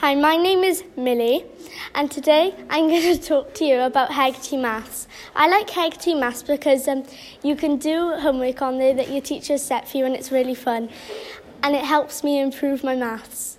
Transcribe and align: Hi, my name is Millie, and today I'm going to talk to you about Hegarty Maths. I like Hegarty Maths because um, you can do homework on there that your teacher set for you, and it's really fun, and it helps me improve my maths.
Hi, 0.00 0.14
my 0.14 0.38
name 0.38 0.60
is 0.64 0.82
Millie, 0.96 1.44
and 1.94 2.10
today 2.10 2.54
I'm 2.70 2.88
going 2.88 3.02
to 3.02 3.22
talk 3.22 3.52
to 3.56 3.66
you 3.66 3.80
about 3.80 4.10
Hegarty 4.10 4.56
Maths. 4.56 5.06
I 5.36 5.46
like 5.46 5.68
Hegarty 5.68 6.14
Maths 6.14 6.42
because 6.42 6.88
um, 6.88 7.04
you 7.42 7.54
can 7.54 7.76
do 7.76 8.16
homework 8.16 8.62
on 8.62 8.78
there 8.78 8.94
that 8.94 9.10
your 9.10 9.20
teacher 9.20 9.58
set 9.58 9.86
for 9.86 9.98
you, 9.98 10.06
and 10.06 10.16
it's 10.16 10.32
really 10.32 10.54
fun, 10.54 10.88
and 11.62 11.76
it 11.76 11.84
helps 11.84 12.24
me 12.24 12.40
improve 12.40 12.82
my 12.82 12.96
maths. 12.96 13.58